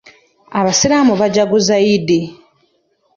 [0.59, 2.19] Abasiraamu bajjaguza yidi